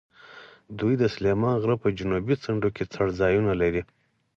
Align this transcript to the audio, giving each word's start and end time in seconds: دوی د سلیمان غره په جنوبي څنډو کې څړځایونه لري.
دوی 0.79 0.93
د 0.99 1.03
سلیمان 1.15 1.55
غره 1.61 1.75
په 1.83 1.89
جنوبي 1.97 2.35
څنډو 2.43 2.69
کې 2.75 2.83
څړځایونه 2.93 3.53
لري. 3.61 3.81